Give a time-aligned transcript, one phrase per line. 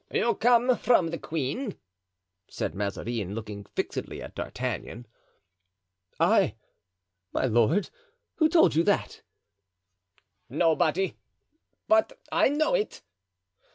[0.11, 1.77] "You come from the queen?"
[2.49, 5.05] said Mazarin, looking fixedly at D'Artagnan.
[6.19, 6.55] "I!
[7.31, 9.21] my lord—who told you that?"
[10.49, 11.17] "Nobody,
[11.87, 13.03] but I know it."